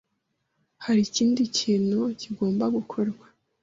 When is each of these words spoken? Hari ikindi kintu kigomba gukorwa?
Hari 0.83 0.99
ikindi 1.07 1.41
kintu 1.57 1.99
kigomba 2.19 2.65
gukorwa? 2.75 3.25